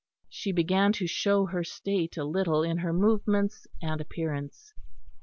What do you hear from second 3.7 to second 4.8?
and appearance.